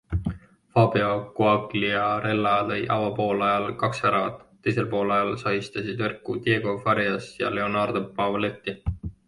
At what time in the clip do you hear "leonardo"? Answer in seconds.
7.61-8.05